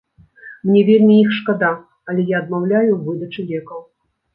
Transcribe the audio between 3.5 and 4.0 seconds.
лекаў.